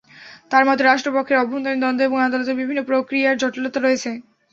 [0.51, 4.11] তাঁর মতে, রাষ্ট্রপক্ষের অভ্যন্তরীণ দ্বন্দ্ব এবং আদালতের বিভিন্ন প্রক্রিয়ার জটিলতা রয়েছে।